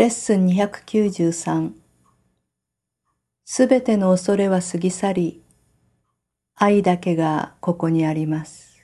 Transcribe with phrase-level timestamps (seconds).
[0.00, 1.72] レッスン293
[3.44, 5.42] すべての恐れは過ぎ去り、
[6.54, 8.82] 愛だけがここにあります。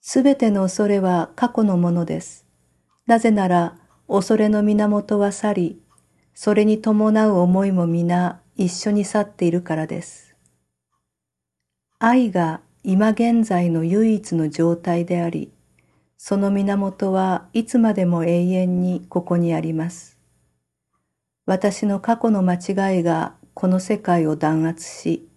[0.00, 2.46] すべての恐れは過去のものです。
[3.06, 3.76] なぜなら、
[4.08, 5.82] 恐れの源は去り、
[6.32, 10.34] それに伴う思いも皆一緒に去っているからです。
[11.98, 15.53] 愛が今現在の唯一の状態であり、
[16.16, 20.18] その源はいつまでも永遠にここにあります。
[21.46, 25.28] 私の過去の間違いがこの世界を弾圧し、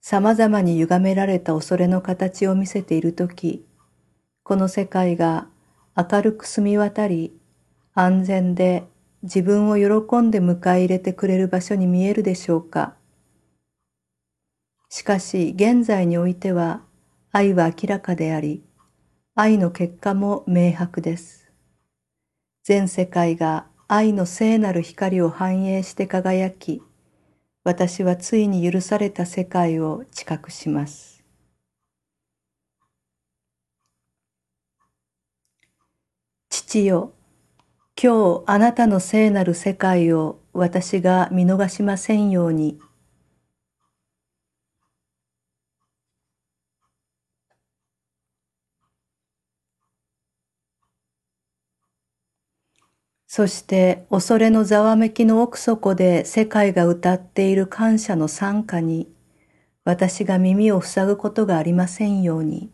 [0.00, 3.64] 様々に歪められた恐れの形を見せているとき、
[4.42, 5.46] この世界が
[5.96, 7.36] 明るく澄み渡り、
[7.94, 8.84] 安全で
[9.22, 12.94] 自分を喜んで迎え入れてくれる場所に見えるでしょうか。
[14.88, 16.82] しかし現在においては
[17.30, 18.64] 愛は明らかであり、
[19.42, 21.50] 愛の結果も明白です。
[22.62, 26.82] 全世界が愛の聖なる光を反映して輝き、
[27.64, 31.24] 私はついに許された世界を知覚します。
[36.50, 37.14] 父よ、
[37.96, 42.78] 今日あなたの聖なる世界を私が見逃しませんように。
[53.32, 59.08] そして恐れのざわめきの奥底で世界が歌っている感謝の賛歌に
[59.84, 62.72] 私が耳を塞ぐことがありませんように。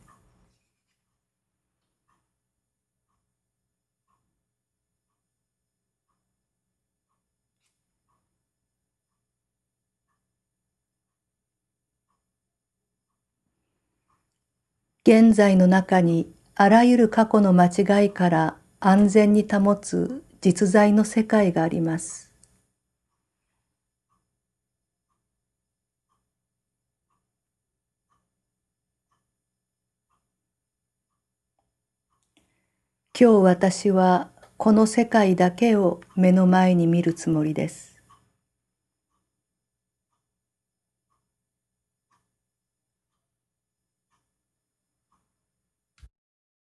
[15.07, 22.33] 現在の中にあらゆる過去の間違いから安全に保つ実在の世界があります。
[33.19, 37.96] 今日私はこの世界だけを目の前に見るつもりです。